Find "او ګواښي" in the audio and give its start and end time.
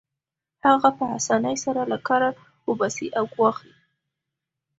3.17-3.73